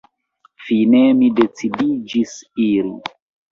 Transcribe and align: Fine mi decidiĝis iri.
Fine 0.69 1.01
mi 1.19 1.29
decidiĝis 1.41 2.35
iri. 2.67 2.99